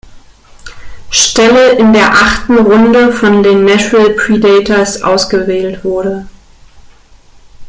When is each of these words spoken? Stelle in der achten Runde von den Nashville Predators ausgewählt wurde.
Stelle 1.11 1.77
in 1.77 1.93
der 1.93 2.09
achten 2.09 2.57
Runde 2.57 3.11
von 3.11 3.43
den 3.43 3.65
Nashville 3.65 4.15
Predators 4.15 5.03
ausgewählt 5.03 5.83
wurde. 5.83 6.27